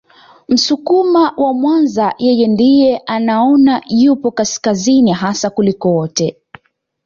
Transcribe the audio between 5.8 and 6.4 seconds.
wote